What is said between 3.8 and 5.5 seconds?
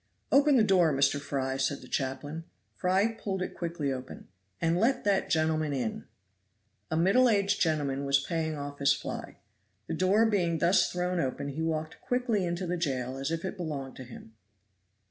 open. "And let that